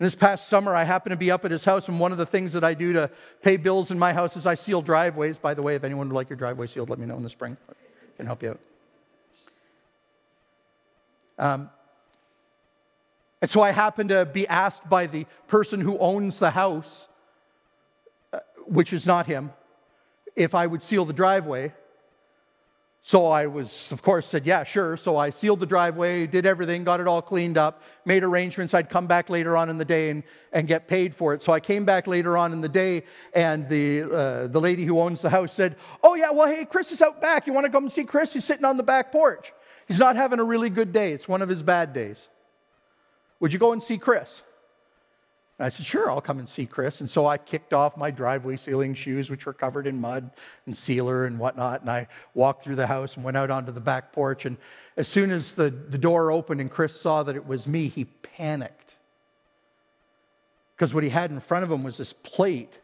[0.00, 2.16] And this past summer, I happened to be up at his house, and one of
[2.16, 3.10] the things that I do to
[3.42, 5.36] pay bills in my house is I seal driveways.
[5.36, 7.28] By the way, if anyone would like your driveway sealed, let me know in the
[7.28, 7.54] spring.
[7.68, 7.74] I
[8.16, 8.58] can help you
[11.38, 11.52] out.
[11.52, 11.70] Um,
[13.42, 17.06] and so I happened to be asked by the person who owns the house,
[18.32, 19.52] uh, which is not him,
[20.34, 21.74] if I would seal the driveway.
[23.02, 24.96] So I was, of course, said, yeah, sure.
[24.96, 28.74] So I sealed the driveway, did everything, got it all cleaned up, made arrangements.
[28.74, 30.22] I'd come back later on in the day and,
[30.52, 31.42] and get paid for it.
[31.42, 35.00] So I came back later on in the day, and the, uh, the lady who
[35.00, 37.46] owns the house said, Oh, yeah, well, hey, Chris is out back.
[37.46, 38.34] You want to come and see Chris?
[38.34, 39.52] He's sitting on the back porch.
[39.88, 41.12] He's not having a really good day.
[41.12, 42.28] It's one of his bad days.
[43.40, 44.42] Would you go and see Chris?
[45.60, 47.02] And I said, Sure, I'll come and see Chris.
[47.02, 50.30] And so I kicked off my driveway sealing shoes, which were covered in mud
[50.64, 51.82] and sealer and whatnot.
[51.82, 54.46] And I walked through the house and went out onto the back porch.
[54.46, 54.56] And
[54.96, 58.06] as soon as the, the door opened and Chris saw that it was me, he
[58.06, 58.94] panicked.
[60.74, 62.80] Because what he had in front of him was this plate.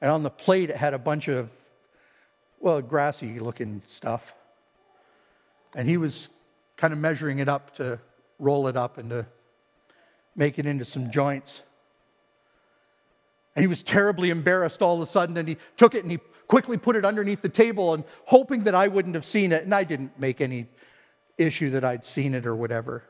[0.00, 1.50] And on the plate, it had a bunch of,
[2.60, 4.34] well, grassy looking stuff.
[5.74, 6.28] And he was
[6.76, 7.98] kind of measuring it up to
[8.38, 9.26] roll it up and to
[10.36, 11.62] make it into some joints.
[13.56, 16.18] And he was terribly embarrassed all of a sudden, and he took it and he
[16.46, 19.64] quickly put it underneath the table and hoping that I wouldn't have seen it.
[19.64, 20.66] And I didn't make any
[21.36, 23.04] issue that I'd seen it or whatever.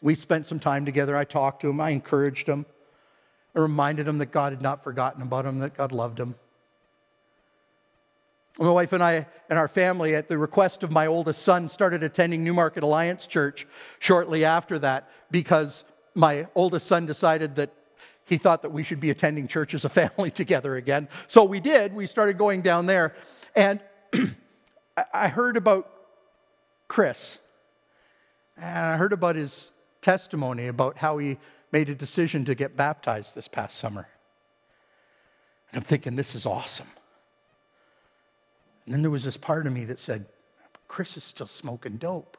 [0.00, 1.16] We spent some time together.
[1.16, 2.66] I talked to him, I encouraged him,
[3.54, 6.34] I reminded him that God had not forgotten about him, that God loved him.
[8.58, 12.02] My wife and I and our family, at the request of my oldest son, started
[12.02, 13.66] attending Newmarket Alliance Church
[13.98, 17.70] shortly after that because my oldest son decided that
[18.26, 21.08] he thought that we should be attending church as a family together again.
[21.28, 21.94] So we did.
[21.94, 23.14] We started going down there.
[23.54, 23.80] And
[25.14, 25.90] I heard about
[26.88, 27.38] Chris.
[28.56, 29.70] And I heard about his
[30.02, 31.38] testimony about how he
[31.72, 34.08] made a decision to get baptized this past summer.
[35.70, 36.86] And I'm thinking, this is awesome.
[38.84, 40.26] And then there was this part of me that said,
[40.88, 42.36] Chris is still smoking dope.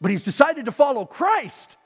[0.00, 1.76] But he's decided to follow Christ.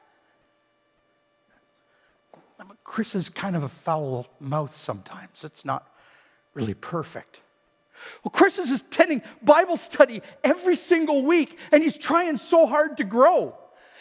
[2.85, 5.45] Chris is kind of a foul mouth sometimes.
[5.45, 5.89] It's not
[6.55, 7.41] really perfect.
[8.25, 13.05] Well, Chris is attending Bible study every single week, and he's trying so hard to
[13.05, 13.57] grow.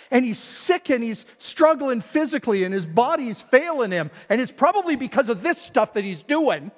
[0.09, 4.11] And he's sick and he's struggling physically, and his body's failing him.
[4.27, 6.71] And it's probably because of this stuff that he's doing.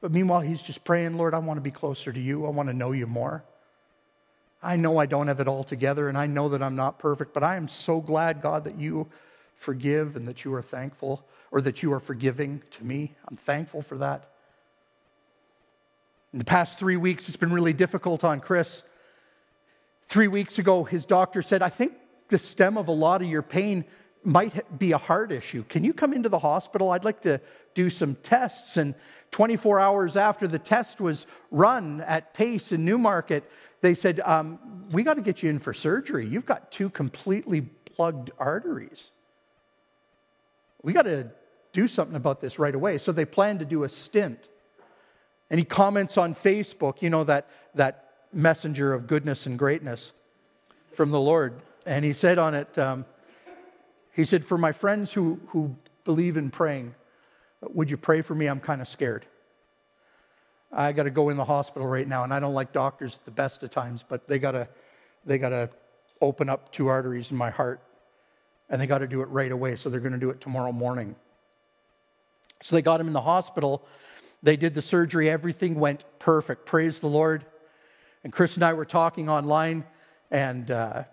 [0.00, 2.46] But meanwhile, he's just praying, Lord, I want to be closer to you.
[2.46, 3.42] I want to know you more.
[4.62, 7.34] I know I don't have it all together, and I know that I'm not perfect,
[7.34, 9.08] but I am so glad, God, that you
[9.56, 13.14] forgive and that you are thankful or that you are forgiving to me.
[13.28, 14.30] I'm thankful for that.
[16.32, 18.82] In the past three weeks, it's been really difficult on Chris.
[20.04, 21.94] Three weeks ago, his doctor said, I think
[22.28, 23.84] the stem of a lot of your pain
[24.22, 25.64] might be a heart issue.
[25.64, 26.90] Can you come into the hospital?
[26.90, 27.40] I'd like to
[27.74, 28.76] do some tests.
[28.76, 28.94] And
[29.30, 33.50] 24 hours after the test was run at Pace in Newmarket,
[33.80, 34.58] they said, um,
[34.90, 36.26] We got to get you in for surgery.
[36.26, 39.10] You've got two completely plugged arteries.
[40.86, 41.26] We got to
[41.72, 42.98] do something about this right away.
[42.98, 44.38] So they plan to do a stint.
[45.50, 50.12] And he comments on Facebook, you know, that, that messenger of goodness and greatness
[50.92, 51.54] from the Lord.
[51.86, 53.04] And he said on it, um,
[54.12, 55.74] he said, For my friends who, who
[56.04, 56.94] believe in praying,
[57.62, 58.46] would you pray for me?
[58.46, 59.26] I'm kind of scared.
[60.70, 63.24] I got to go in the hospital right now, and I don't like doctors at
[63.24, 64.68] the best of times, but they got to
[65.24, 65.68] they got to
[66.20, 67.80] open up two arteries in my heart,
[68.68, 69.76] and they got to do it right away.
[69.76, 71.14] So they're going to do it tomorrow morning.
[72.62, 73.86] So they got him in the hospital.
[74.42, 75.28] They did the surgery.
[75.30, 76.66] Everything went perfect.
[76.66, 77.44] Praise the Lord.
[78.24, 79.84] And Chris and I were talking online,
[80.30, 81.04] and uh,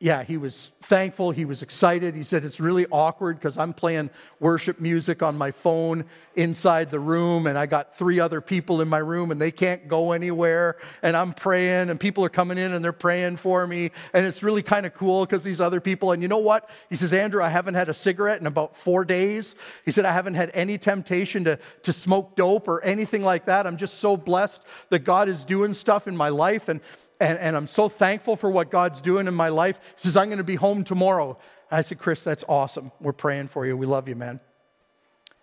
[0.00, 1.32] yeah, he was thankful.
[1.32, 2.14] He was excited.
[2.14, 6.04] He said, It's really awkward because I'm playing worship music on my phone
[6.36, 9.88] inside the room, and I got three other people in my room, and they can't
[9.88, 10.76] go anywhere.
[11.02, 13.90] And I'm praying, and people are coming in and they're praying for me.
[14.12, 16.70] And it's really kind of cool because these other people, and you know what?
[16.88, 19.56] He says, Andrew, I haven't had a cigarette in about four days.
[19.84, 23.66] He said, I haven't had any temptation to, to smoke dope or anything like that.
[23.66, 26.68] I'm just so blessed that God is doing stuff in my life.
[26.68, 26.80] And
[27.20, 29.78] and, and I'm so thankful for what God's doing in my life.
[29.96, 31.38] He says, I'm going to be home tomorrow.
[31.70, 32.92] And I said, Chris, that's awesome.
[33.00, 33.76] We're praying for you.
[33.76, 34.40] We love you, man.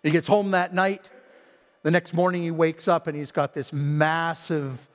[0.02, 1.08] He gets home that night.
[1.82, 4.88] The next morning, he wakes up and he's got this massive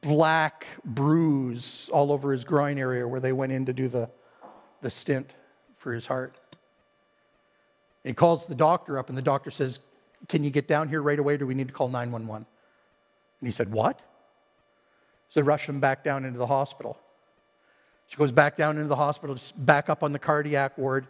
[0.00, 4.10] black bruise all over his groin area where they went in to do the,
[4.80, 5.34] the stint
[5.76, 6.38] for his heart.
[8.02, 9.78] he calls the doctor up, and the doctor says,
[10.28, 11.36] Can you get down here right away?
[11.36, 12.46] Do we need to call 911?
[13.40, 14.02] And he said, What?
[15.30, 16.98] So they rush him back down into the hospital.
[18.06, 21.06] She goes back down into the hospital, back up on the cardiac ward.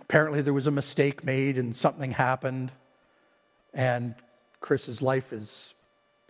[0.00, 2.72] Apparently, there was a mistake made and something happened,
[3.72, 4.14] and
[4.60, 5.74] Chris's life is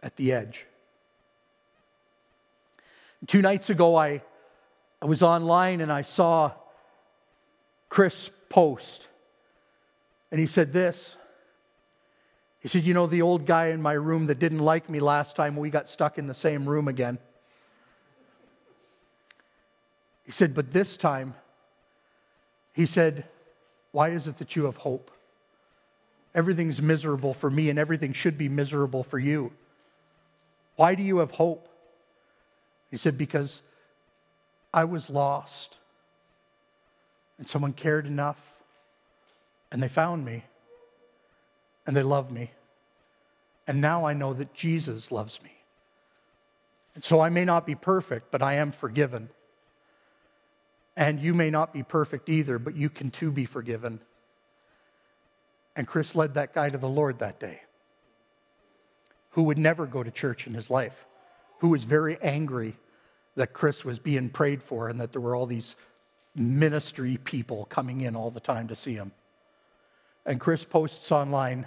[0.02, 0.66] at the edge.
[3.26, 4.22] Two nights ago, I,
[5.00, 6.52] I was online and I saw
[7.88, 9.08] Chris post,
[10.30, 11.16] and he said this
[12.60, 15.36] he said, You know, the old guy in my room that didn't like me last
[15.36, 17.18] time we got stuck in the same room again.
[20.24, 21.34] He said, But this time,
[22.72, 23.24] he said,
[23.92, 25.10] Why is it that you have hope?
[26.34, 29.52] Everything's miserable for me, and everything should be miserable for you.
[30.76, 31.68] Why do you have hope?
[32.90, 33.62] He said, Because
[34.74, 35.78] I was lost,
[37.38, 38.58] and someone cared enough,
[39.70, 40.44] and they found me
[41.88, 42.50] and they love me.
[43.66, 45.50] And now I know that Jesus loves me.
[46.94, 49.30] And so I may not be perfect, but I am forgiven.
[50.98, 54.00] And you may not be perfect either, but you can too be forgiven.
[55.76, 57.62] And Chris led that guy to the Lord that day,
[59.30, 61.06] who would never go to church in his life,
[61.60, 62.76] who was very angry
[63.34, 65.74] that Chris was being prayed for and that there were all these
[66.34, 69.10] ministry people coming in all the time to see him.
[70.26, 71.66] And Chris posts online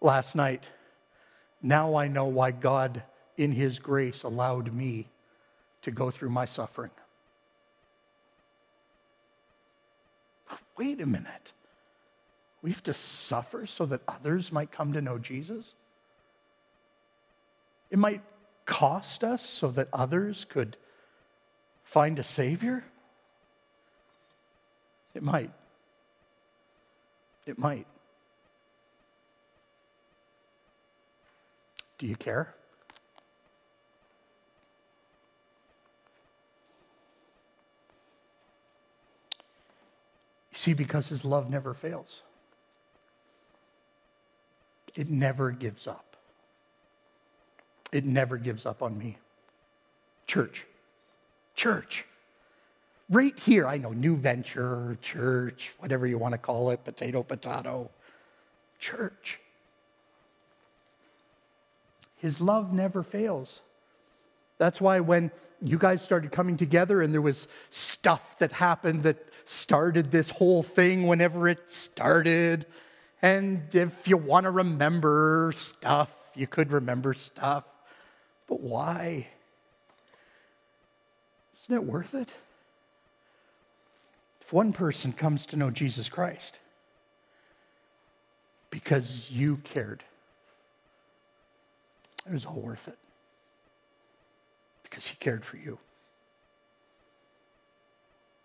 [0.00, 0.64] last night.
[1.62, 3.02] Now I know why God,
[3.36, 5.08] in His grace, allowed me
[5.82, 6.90] to go through my suffering.
[10.76, 11.52] Wait a minute.
[12.62, 15.74] We have to suffer so that others might come to know Jesus?
[17.90, 18.22] It might
[18.64, 20.76] cost us so that others could
[21.84, 22.84] find a Savior?
[25.14, 25.50] It might.
[27.46, 27.86] It might.
[31.98, 32.54] Do you care?
[40.52, 42.22] You see, because his love never fails,
[44.94, 46.04] it never gives up.
[47.90, 49.16] It never gives up on me.
[50.26, 50.66] Church,
[51.54, 52.04] church.
[53.10, 57.90] Right here, I know, new venture, church, whatever you want to call it, potato, potato,
[58.78, 59.40] church.
[62.18, 63.60] His love never fails.
[64.58, 65.30] That's why when
[65.62, 70.62] you guys started coming together and there was stuff that happened that started this whole
[70.62, 72.66] thing whenever it started.
[73.22, 77.64] And if you want to remember stuff, you could remember stuff.
[78.46, 79.28] But why?
[81.62, 82.32] Isn't it worth it?
[84.40, 86.58] If one person comes to know Jesus Christ
[88.70, 90.04] because you cared
[92.28, 92.98] it was all worth it
[94.82, 95.78] because he cared for you.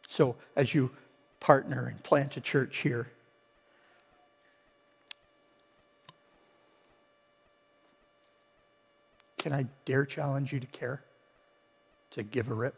[0.07, 0.91] So as you
[1.39, 3.09] partner and plant a church here,
[9.37, 11.01] can I dare challenge you to care,
[12.11, 12.75] to give a rip?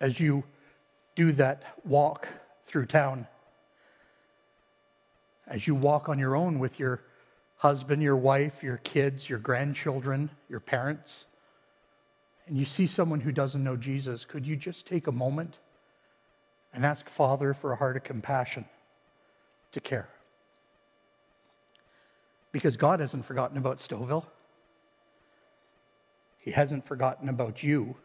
[0.00, 0.44] As you
[1.16, 2.28] do that walk
[2.64, 3.26] through town,
[5.48, 7.00] as you walk on your own with your
[7.56, 11.26] husband, your wife, your kids, your grandchildren, your parents,
[12.46, 15.58] and you see someone who doesn't know Jesus, could you just take a moment
[16.74, 18.64] and ask Father for a heart of compassion
[19.72, 20.08] to care?
[22.52, 24.26] Because God hasn't forgotten about Stouffville.
[26.38, 27.96] He hasn't forgotten about you.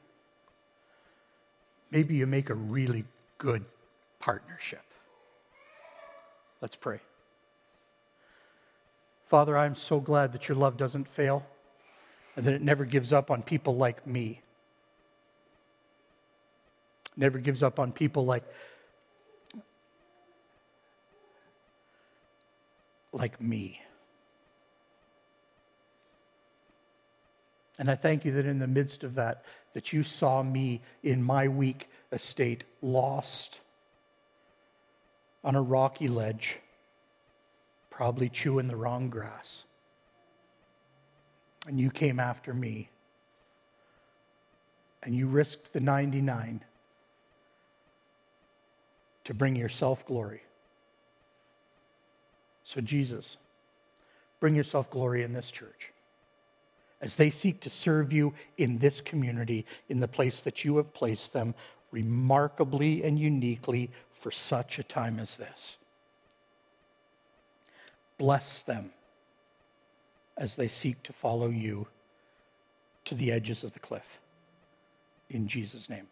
[1.92, 3.04] Maybe you make a really
[3.38, 3.66] good
[4.20, 4.84] partnership.
[6.62, 7.00] Let's pray.
[9.30, 11.46] Father, I'm so glad that your love doesn't fail
[12.36, 14.42] and that it never gives up on people like me.
[17.16, 18.44] Never gives up on people like
[23.14, 23.80] like me.
[27.78, 31.22] And I thank you that in the midst of that that you saw me in
[31.22, 33.60] my weak estate lost
[35.44, 36.58] on a rocky ledge
[38.00, 39.66] probably chewing the wrong grass.
[41.68, 42.90] And you came after me.
[45.04, 46.64] And you risked the 99
[49.26, 50.42] to bring yourself glory.
[52.64, 53.36] So, Jesus,
[54.40, 55.92] bring yourself glory in this church
[57.02, 60.94] as they seek to serve you in this community, in the place that you have
[60.94, 61.54] placed them,
[61.92, 65.79] remarkably and uniquely for such a time as this.
[68.20, 68.92] Bless them
[70.38, 71.88] as they seek to follow you
[73.06, 74.20] to the edges of the cliff.
[75.32, 76.08] In Jesus' name.